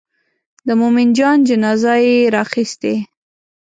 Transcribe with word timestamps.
د 0.67 0.69
مومن 0.79 1.09
جان 1.17 1.37
جنازه 1.49 1.93
یې 2.05 2.15
راخیستې. 2.35 2.93